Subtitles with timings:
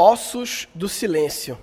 [0.00, 1.58] Ossos do Silêncio.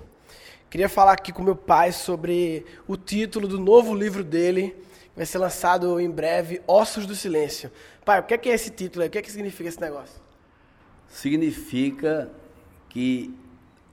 [0.69, 4.75] Queria falar aqui com meu pai sobre o título do novo livro dele,
[5.10, 7.71] que vai ser lançado em breve, Ossos do Silêncio.
[8.05, 9.08] Pai, o que é, que é esse título aí?
[9.08, 10.21] O que, é que significa esse negócio?
[11.08, 12.29] Significa
[12.89, 13.36] que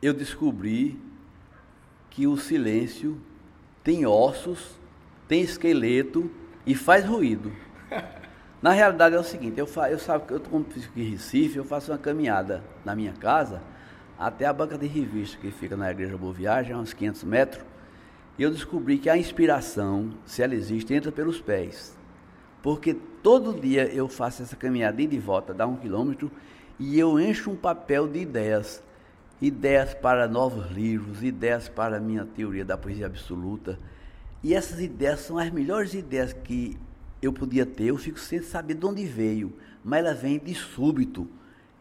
[0.02, 1.00] eu descobri
[2.10, 3.18] que o silêncio
[3.82, 4.78] tem ossos,
[5.26, 6.30] tem esqueleto
[6.66, 7.50] e faz ruído.
[8.60, 11.64] Na realidade é o seguinte, eu, fa eu sabe que eu como em Recife, eu
[11.64, 13.62] faço uma caminhada na minha casa
[14.18, 17.64] até a banca de revista que fica na Igreja Boa Viagem, a uns 500 metros,
[18.38, 21.96] e eu descobri que a inspiração, se ela existe, entra pelos pés.
[22.62, 26.30] Porque todo dia eu faço essa caminhada de volta, dá um quilômetro,
[26.78, 28.82] e eu encho um papel de ideias.
[29.40, 33.78] Ideias para novos livros, ideias para a minha teoria da poesia absoluta.
[34.42, 36.76] E essas ideias são as melhores ideias que
[37.20, 39.52] eu podia ter, eu fico sem saber de onde veio,
[39.82, 41.28] mas ela vem de súbito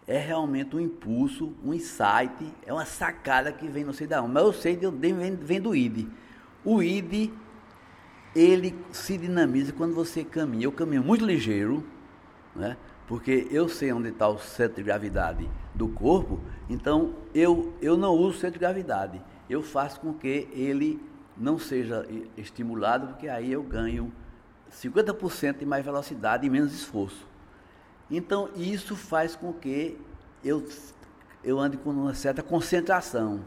[0.07, 4.33] é realmente um impulso, um insight, é uma sacada que vem não sei da onde.
[4.33, 6.07] Mas eu sei que vem, vem do ID.
[6.63, 7.31] O ID,
[8.35, 10.65] ele se dinamiza quando você caminha.
[10.65, 11.85] Eu caminho muito ligeiro,
[12.55, 12.77] né?
[13.07, 18.13] porque eu sei onde está o centro de gravidade do corpo, então eu, eu não
[18.13, 19.21] uso centro de gravidade.
[19.49, 21.01] Eu faço com que ele
[21.37, 22.05] não seja
[22.37, 24.11] estimulado, porque aí eu ganho
[24.71, 27.27] 50% de mais velocidade e menos esforço.
[28.15, 29.99] Então, isso faz com que
[30.45, 30.63] eu,
[31.43, 33.39] eu ande com uma certa concentração.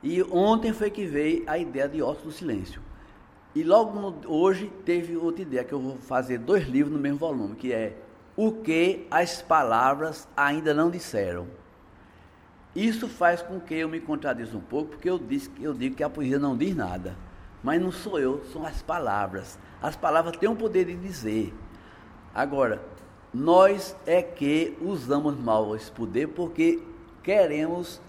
[0.00, 2.80] E ontem foi que veio a ideia de Ossos do Silêncio.
[3.56, 7.18] E logo no, hoje teve outra ideia, que eu vou fazer dois livros no mesmo
[7.18, 7.96] volume, que é
[8.36, 11.48] O que as palavras ainda não disseram.
[12.76, 16.04] Isso faz com que eu me contradiza um pouco, porque eu, disse, eu digo que
[16.04, 17.16] a poesia não diz nada.
[17.64, 19.58] Mas não sou eu, são as palavras.
[19.82, 21.52] As palavras têm o poder de dizer.
[22.32, 22.80] Agora,
[23.32, 26.82] nós é que usamos mal esse poder porque
[27.22, 28.00] queremos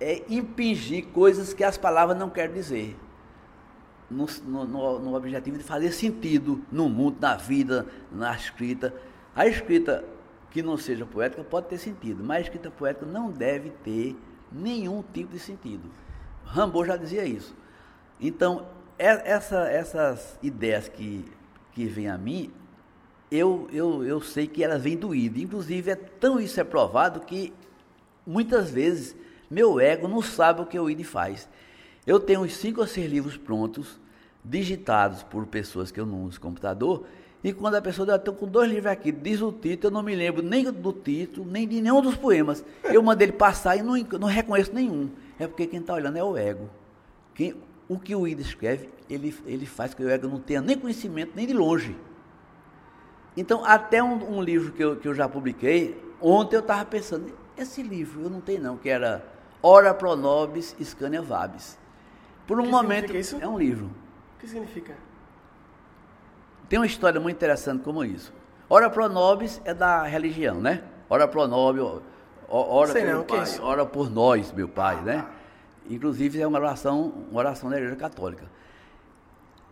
[0.00, 2.96] é, impingir coisas que as palavras não querem dizer.
[4.10, 8.94] No, no, no, objetivo de fazer sentido no mundo, na vida, na escrita.
[9.36, 10.04] A escrita
[10.50, 14.16] que não seja poética pode ter sentido, mas a escrita poética não deve ter
[14.50, 15.90] nenhum tipo de sentido.
[16.44, 17.54] Rambo já dizia isso.
[18.18, 18.66] Então,
[18.98, 21.24] essa, essas ideias que,
[21.72, 22.50] que vêm a mim,
[23.30, 25.38] eu, eu, eu sei que ela vem do id.
[25.38, 27.52] Inclusive, é tão isso é provado que
[28.26, 29.16] muitas vezes
[29.50, 31.48] meu ego não sabe o que o id faz.
[32.06, 34.00] Eu tenho uns cinco ou seis livros prontos,
[34.44, 37.04] digitados por pessoas que eu não uso computador,
[37.42, 40.02] e quando a pessoa diz, estou com dois livros aqui, diz o título, eu não
[40.02, 42.64] me lembro nem do título, nem de nenhum dos poemas.
[42.82, 45.08] Eu mando ele passar e não, não reconheço nenhum.
[45.38, 46.68] É porque quem está olhando é o ego.
[47.34, 47.54] Quem,
[47.88, 51.32] o que o id escreve, ele, ele faz que o ego não tenha nem conhecimento,
[51.36, 51.94] nem de longe.
[53.38, 57.32] Então, até um, um livro que eu, que eu já publiquei, ontem eu estava pensando,
[57.56, 59.24] esse livro eu não tenho não, que era
[59.62, 61.78] Ora Pro Nobis Scania Vabis.
[62.48, 63.38] Por um que momento, isso?
[63.40, 63.86] é um livro.
[63.86, 64.92] O que significa?
[66.68, 68.32] Tem uma história muito interessante como isso.
[68.68, 70.82] Ora Pro Nobis é da religião, né?
[71.08, 71.84] Ora Pro Nobis,
[72.48, 75.16] ora Sei pelo não, Pai, é ora por nós, meu Pai, ah, né?
[75.18, 75.30] Tá.
[75.88, 78.46] Inclusive é uma oração, uma oração da Igreja Católica.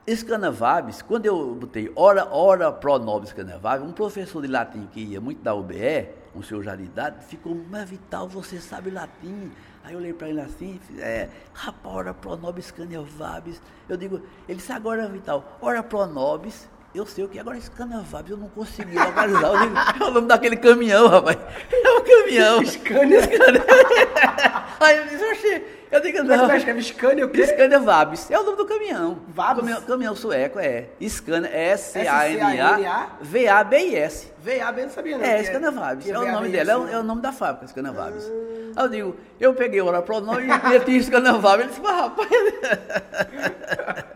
[0.06, 5.20] Escanavabes, quando eu botei ora, ora pro nobis Escanavabes, um professor de latim que ia
[5.20, 9.50] muito da UBE, um senhor já de idade, ficou, mas Vital, você sabe latim?
[9.82, 13.60] Aí eu olhei para ele assim, é, rapaz, ora pro nobis Escanavabes.
[13.88, 18.30] Eu digo, ele disse agora, Vital, ora pro nobis, eu sei o que agora Escanavabes,
[18.30, 19.48] eu não consegui localizar.
[19.48, 21.36] Eu digo, é o nome daquele caminhão, rapaz.
[21.72, 22.64] É o caminhão.
[22.64, 23.20] Scania.
[24.78, 26.48] Aí eu disse, oxê, eu digo, Como é não.
[26.48, 27.46] que escreve Scania o quê?
[27.46, 28.30] Scania Vabis.
[28.30, 29.18] É o nome do caminhão.
[29.28, 29.60] Vabis?
[29.60, 30.88] Caminhão, caminhão sueco, é.
[31.08, 32.80] Scania, S-C-A-N-A?
[32.80, 34.32] S-C-A-N-A-V-A-B-I-S.
[34.38, 35.24] VAB não sabia não.
[35.24, 36.04] É, que Scania Vabis.
[36.04, 38.24] que É o nome dela, é o, isso, é o nome da fábrica, Scania Vabis.
[38.76, 41.66] Aí eu digo, eu peguei o Orapronome e meti Scania Vabis.
[41.66, 42.28] Ele disse, mas rapaz...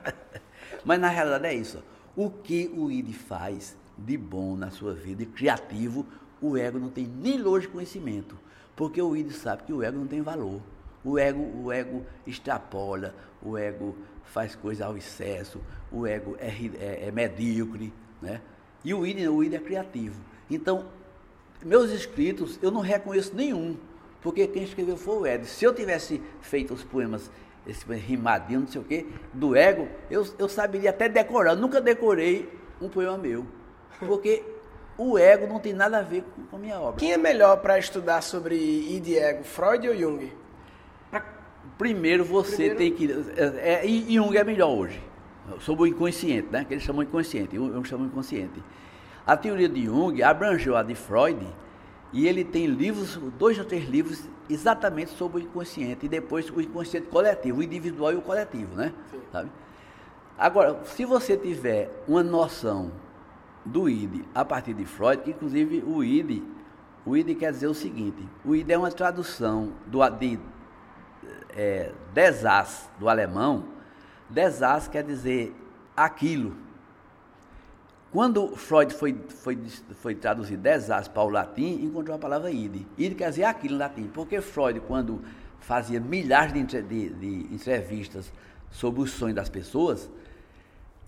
[0.84, 1.82] mas na realidade é isso.
[2.16, 6.06] O que o ID faz de bom na sua vida, de criativo,
[6.40, 8.36] o ego não tem nem lógico conhecimento.
[8.74, 10.60] Porque o ID sabe que o ego não tem valor.
[11.04, 15.60] O ego, o ego extrapola, o ego faz coisa ao excesso,
[15.90, 18.40] o ego é, é- é medíocre, né?
[18.84, 20.20] E o id, o id é criativo.
[20.50, 20.86] Então,
[21.64, 23.76] meus escritos, eu não reconheço nenhum,
[24.22, 25.46] porque quem escreveu foi o Ed.
[25.46, 27.30] Se eu tivesse feito os poemas,
[27.66, 31.52] esse poema rimadinho, não sei o quê, do ego, eu, eu saberia até decorar.
[31.52, 32.48] Eu nunca decorei
[32.80, 33.44] um poema meu,
[33.98, 34.42] porque
[34.96, 36.98] o ego não tem nada a ver com a minha obra.
[36.98, 40.32] Quem é melhor para estudar sobre id e ego, Freud ou Jung?
[41.78, 43.10] Primeiro você Primeiro- tem que.
[43.36, 45.00] É, é, e Jung é melhor hoje.
[45.60, 46.64] Sobre o inconsciente, né?
[46.64, 47.56] Que eles chamam inconsciente.
[47.56, 48.62] Jung chama inconsciente.
[49.26, 51.46] A teoria de Jung abrangeu a de Freud
[52.12, 56.06] E ele tem livros, dois ou três livros, exatamente sobre o inconsciente.
[56.06, 58.92] E depois o inconsciente coletivo, o individual e o coletivo, né?
[59.30, 59.48] Sabe?
[60.36, 62.90] Agora, se você tiver uma noção
[63.64, 66.42] do ID a partir de Freud, que inclusive o ID,
[67.06, 70.38] o ID quer dizer o seguinte, o ID é uma tradução do, de
[71.56, 73.64] é, desas, do alemão,
[74.28, 75.54] desas quer dizer
[75.96, 76.56] aquilo.
[78.12, 79.58] Quando Freud foi, foi,
[79.94, 82.86] foi traduzir desas para o latim, encontrou a palavra id.
[82.98, 85.22] Id quer dizer aquilo em latim, porque Freud, quando
[85.60, 88.32] fazia milhares de, de, de entrevistas
[88.70, 90.10] sobre os sonhos das pessoas,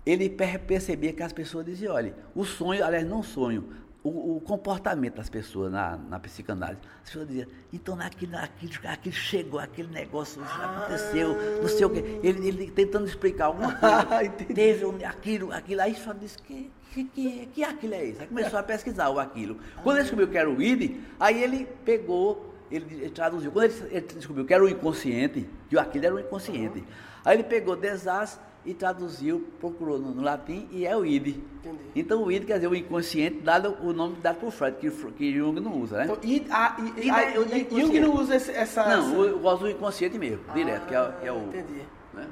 [0.05, 3.69] ele percebia que as pessoas diziam, olha, o sonho, aliás, não sonho,
[4.03, 6.81] o, o, comportamento das pessoas na, na psicanálise.
[7.01, 12.19] As pessoas diziam, então naquilo, aquilo, aquilo chegou, aquele negócio aconteceu, não sei o quê.
[12.21, 14.29] Ele, ele tentando explicar alguma coisa.
[14.29, 15.81] teve aquilo, aquilo.
[15.81, 18.21] Aí só disse que, que, que, que aquilo é isso.
[18.21, 19.57] Aí começou a pesquisar o aquilo.
[19.81, 23.53] Quando ele descobriu que era o id, aí ele pegou, ele, ele traduziu.
[23.53, 26.83] Quando ele, ele, descobriu que era o inconsciente, que aquilo era o inconsciente.
[27.23, 31.37] Aí ele pegou desastre e traduziu, procurou no, no latim e é o id.
[31.59, 31.83] Entendi.
[31.95, 35.33] Então o id quer dizer o inconsciente, dado o nome dado por Freud, que, que
[35.33, 36.03] Jung não usa, né?
[36.05, 38.85] Então, id, a, id, a, a, Jung não usa esse, essa.
[38.85, 41.37] Não, eu gosto do inconsciente mesmo, ah, direto, que é, que é, o.
[41.37, 41.81] Entendi.
[42.13, 42.27] Né?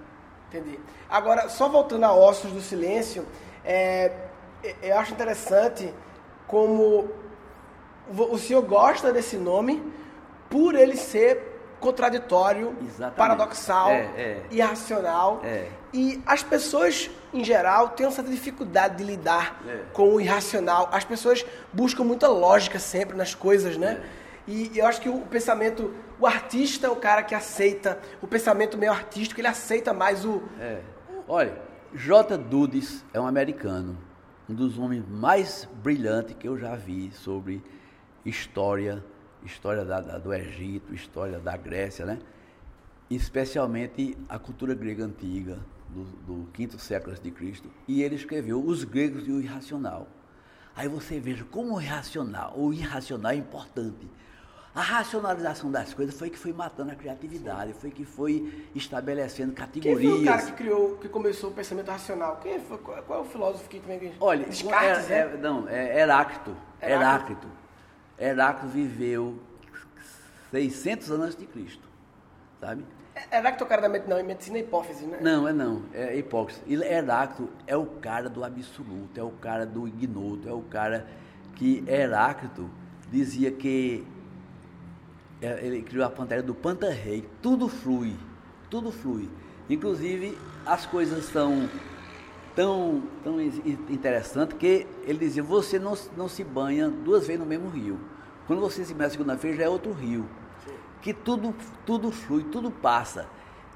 [0.50, 0.80] Entendi.
[1.10, 3.26] Agora, só voltando a Ossos do Silêncio,
[3.64, 4.12] é,
[4.82, 5.94] eu acho interessante
[6.48, 7.10] como
[8.10, 9.82] o senhor gosta desse nome
[10.50, 11.51] por ele ser
[11.82, 13.18] contraditório, Exatamente.
[13.18, 14.44] paradoxal, é, é.
[14.52, 15.42] irracional.
[15.44, 15.68] É.
[15.94, 19.80] E as pessoas, em geral, têm uma certa dificuldade de lidar é.
[19.92, 20.88] com o irracional.
[20.94, 24.02] As pessoas buscam muita lógica sempre nas coisas, né?
[24.18, 24.22] É.
[24.48, 28.78] E eu acho que o pensamento, o artista é o cara que aceita, o pensamento
[28.78, 30.42] meio artístico, ele aceita mais o.
[30.60, 30.80] É.
[31.28, 31.54] Olha,
[31.94, 32.38] J.
[32.38, 33.98] Dudes é um americano,
[34.50, 37.64] um dos homens mais brilhantes que eu já vi sobre
[38.26, 39.04] história
[39.46, 42.20] história da, da, do Egito, história da Grécia, né?
[43.10, 45.60] especialmente a cultura grega antiga,
[45.90, 47.70] do, do quinto século de Cristo.
[47.88, 50.08] E ele escreveu Os Gregos e o Irracional.
[50.74, 54.10] Aí você veja como o irracional, o irracional é importante.
[54.74, 60.00] A racionalização das coisas foi que foi matando a criatividade, foi que foi estabelecendo categorias.
[60.00, 62.40] Quem foi o cara que criou, que começou o pensamento racional?
[62.42, 64.14] Quem foi, qual, qual é o filósofo que também...
[64.18, 66.56] Olha, Descartes, é, é, não, é Heráclito.
[66.82, 66.82] Heráclito.
[66.82, 67.48] Heráclito.
[68.20, 69.40] Heráclito viveu
[70.52, 71.88] 600 anos antes de Cristo,
[72.60, 72.86] sabe?
[73.14, 75.20] É, Heráclito é o cara da medicina, não, medicina é hipófise, né?
[75.22, 76.62] Não, é não, é hipófise.
[76.68, 81.08] Heráclito é o cara do absoluto, é o cara do ignoto, é o cara
[81.56, 82.70] que Heráclito
[83.12, 84.06] dizia que
[85.42, 88.16] é, ele criou a pantera do Pantarrei, tudo flui,
[88.70, 89.30] tudo flui.
[89.70, 91.70] Inclusive, as coisas são
[92.56, 97.70] tão, tão interessantes que ele dizia, você não, não se banha duas vezes no mesmo
[97.70, 98.00] rio.
[98.48, 100.26] Quando você se banha segunda-feira já é outro rio.
[101.02, 101.56] Que tudo,
[101.86, 103.28] tudo flui, tudo passa.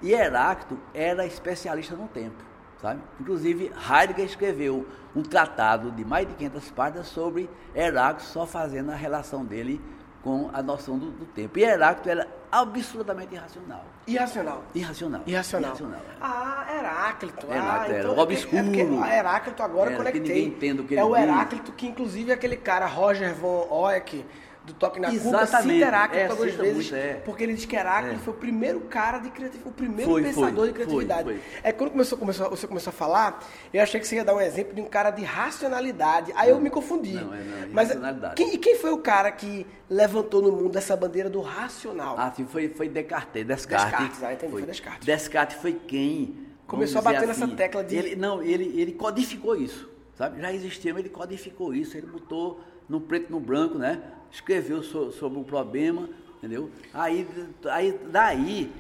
[0.01, 2.36] E Heráclito era especialista no tempo,
[2.81, 3.01] sabe?
[3.19, 4.86] Inclusive, Heidegger escreveu
[5.16, 9.81] um tratado de mais de 500 páginas sobre Heráclito, só fazendo a relação dele
[10.25, 11.60] com a noção do, do tempo.
[11.60, 13.86] E Heráclito era absolutamente irracional.
[14.07, 14.63] Irracional.
[14.74, 15.22] Irracional.
[15.27, 15.69] Irracional.
[15.69, 16.18] irracional é.
[16.19, 17.45] Ah, Heráclito.
[17.45, 18.57] Heráclito ah, era então, obscuro.
[18.57, 20.22] É porque, é Heráclito agora era, conectei.
[20.22, 24.25] Que ninguém entende o que é o Heráclito que inclusive aquele cara Roger von Oeck
[24.65, 27.13] do Toque na Cuca cita Heráclito é, duas vezes, muito, é.
[27.25, 28.23] porque ele diz que Heráclito é.
[28.23, 31.24] foi o primeiro cara de criatividade, o primeiro foi, pensador foi, de criatividade.
[31.24, 34.36] Foi, é quando começou, começou, você começou a falar, eu achei que você ia dar
[34.36, 37.13] um exemplo de um cara de racionalidade, aí não, eu me confundi.
[37.13, 37.89] Não, é não, Mas
[38.36, 42.15] quem, e quem foi o cara que levantou no mundo essa bandeira do racional?
[42.17, 43.89] Ah, sim, foi, foi Descartes, Descartes.
[43.91, 45.05] Descartes, ah, entendi, foi, foi Descartes.
[45.05, 46.43] Descartes foi quem...
[46.65, 47.95] Começou a bater assim, nessa tecla de...
[47.95, 50.41] Ele, não, ele, ele codificou isso, sabe?
[50.41, 54.01] Já existia, mas ele codificou isso, ele botou no preto no branco, né?
[54.36, 56.70] escreveu so, sobre o problema, entendeu?
[56.94, 57.27] Aí,
[57.70, 58.74] aí daí,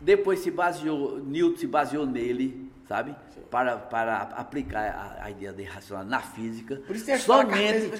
[0.00, 3.14] depois se baseou, Newton se baseou nele, sabe?
[3.50, 6.76] Para, para aplicar a, a, ideia de racional na física.
[6.86, 7.90] Por isso a somente,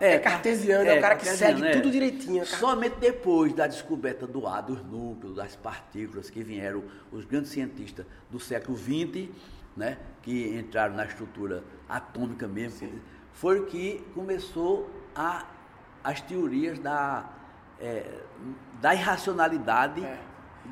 [0.00, 1.72] é, é cartesiano, é, é o cara que segue é.
[1.72, 2.44] tudo direitinho.
[2.46, 8.06] Somente depois da descoberta do ar, dos núcleos, das partículas que vieram os grandes cientistas
[8.30, 9.28] do século XX,
[9.76, 13.00] né, que entraram na estrutura atômica mesmo, Sim.
[13.32, 15.44] Foi que começou a
[16.04, 17.24] as teorias da,
[17.80, 18.04] é,
[18.80, 20.18] da irracionalidade é.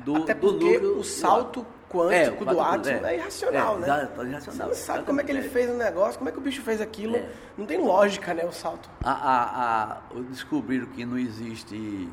[0.03, 3.87] do, Até porque do o salto quântico é, do átomo é, é irracional, né?
[3.87, 4.67] Exato, irracional.
[4.69, 6.61] Você não sabe como é que ele fez o negócio, como é que o bicho
[6.61, 7.17] fez aquilo.
[7.17, 7.29] É.
[7.57, 8.89] Não tem lógica, né, o salto.
[9.03, 12.09] A, a, a, descobriram que não existe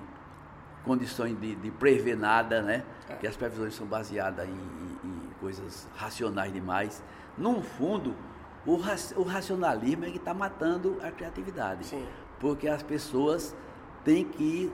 [0.85, 2.83] condições de, de prever nada, né?
[3.09, 3.15] É.
[3.15, 7.03] Que as previsões são baseadas em, em, em coisas racionais demais.
[7.37, 8.17] No fundo,
[8.67, 8.75] o,
[9.17, 11.87] o racionalismo é que está matando a criatividade.
[11.87, 12.05] Sim
[12.41, 13.53] porque as pessoas
[14.05, 14.73] tem que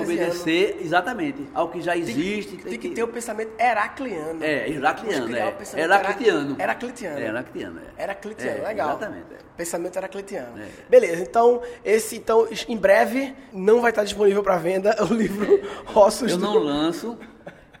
[0.00, 2.56] obedecer exatamente ao que já Tem, existe.
[2.56, 4.42] tem que ter o pensamento heracliano.
[4.42, 5.50] É, heracliano, é.
[5.50, 6.52] pensamento Heraclitiano.
[6.54, 7.18] hera- Heraclitiano.
[7.18, 8.02] É, heraclitiano, é.
[8.02, 8.88] Heraclitiano, É, legal.
[8.90, 9.38] exatamente, é.
[9.56, 10.62] Pensamento heraclitiano.
[10.62, 10.68] É.
[10.88, 15.60] Beleza, então, esse, então, em breve, não vai estar disponível para venda o livro
[15.94, 16.44] Ossos Eu do...
[16.44, 17.18] não lanço,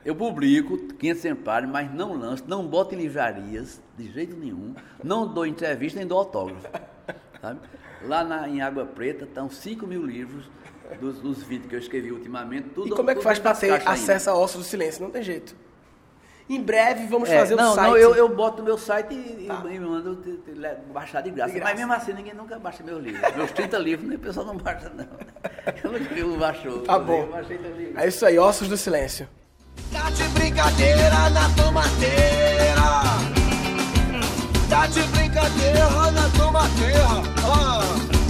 [0.04, 4.74] eu publico 500 exemplares, mas não lanço, não boto em livrarias, de jeito nenhum.
[5.02, 6.66] Não dou entrevista, nem dou autógrafo.
[7.40, 7.60] sabe?
[8.04, 10.50] Lá na- em Água Preta estão 5 mil livros
[11.00, 12.68] dos, dos vídeos que eu escrevi ultimamente.
[12.70, 15.02] Tudo, E como é que faz para ter acesso a Ossos do Silêncio?
[15.02, 15.54] Não tem jeito.
[16.50, 17.38] Em breve, vamos ainda.
[17.38, 17.88] É, fazer não, o site...
[17.90, 19.62] não, eu, eu boto no meu site e, Tá.
[19.72, 20.52] e mando te- te-
[20.92, 21.52] baixar de graça.
[21.52, 21.72] De graça.
[21.72, 23.34] Mas mesmo assim, ninguém nunca baixa meus livros.
[23.36, 25.06] Meus 30 livros, nem o pessoal não baixa, não.
[26.18, 26.80] Eu não baixou.
[26.80, 27.28] Tá bom.
[27.76, 27.98] Livro.
[28.00, 29.28] É isso aí, Ossos do Silêncio.
[30.02, 32.82] Tá de brincadeira na tomateira.
[34.68, 37.06] Tá de brincadeira na tomateira.
[37.46, 37.82] Ah,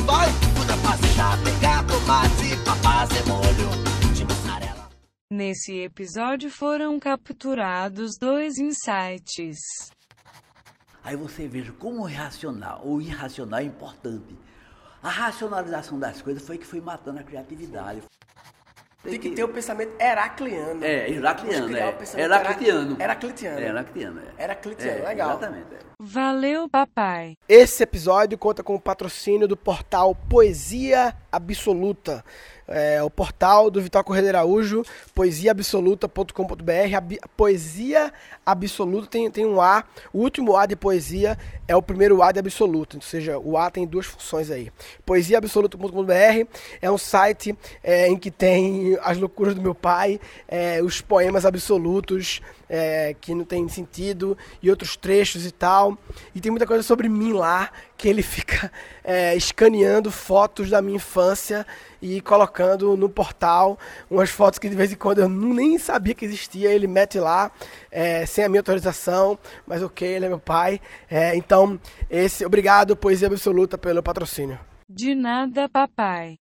[0.05, 4.91] vai, muda pra sentar, pegar tomate pra fazer molho de mussarela.
[5.31, 9.59] Nesse episódio foram capturados dois insights.
[11.02, 14.38] Aí você veja como o racional, o irracional é importante.
[15.02, 18.02] A racionalização das coisas foi que foi matando a criatividade.
[19.02, 20.85] Tem que ter o pensamento heracliano.
[20.85, 21.80] É, heracliano, é.
[21.80, 22.23] Heraclitiano.
[22.23, 23.61] hera- Heraclitiano.
[23.61, 24.44] É, heraclitiano, é.
[24.44, 25.30] Heraclitiano, É, legal.
[25.30, 25.66] Exatamente.
[25.75, 25.78] é.
[26.04, 27.37] Valeu, papai!
[27.49, 32.25] Esse episódio conta com o patrocínio do portal Poesia Absoluta.
[32.73, 34.83] É, o portal do Vitor Correia Araújo,
[35.14, 37.29] poesiaabsoluta.com.br.
[37.37, 38.12] Poesia
[38.45, 39.85] Absoluta tem, tem um A.
[40.12, 41.38] O último A de poesia
[41.69, 42.97] é o primeiro A de absoluta.
[42.97, 44.71] Ou seja, o A tem duas funções aí.
[45.07, 46.12] Poesiaabsoluta.com.br
[46.81, 51.45] é um site é, em que tem as loucuras do meu pai, é, os poemas
[51.45, 52.41] absolutos
[52.73, 55.99] é, que não tem sentido e outros trechos e tal.
[56.35, 58.73] E tem muita coisa sobre mim lá, que ele fica
[59.05, 61.67] é, escaneando fotos da minha infância
[62.00, 63.79] e colocando no portal
[64.11, 66.71] umas fotos que de vez em quando eu nem sabia que existia.
[66.73, 67.52] Ele mete lá
[67.91, 70.81] é, sem a minha autorização, mas ok, ele é meu pai.
[71.11, 74.59] É, então, esse, obrigado, Poesia Absoluta, pelo patrocínio.
[74.88, 76.41] De nada, papai!